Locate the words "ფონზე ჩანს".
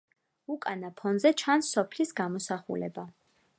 1.01-1.71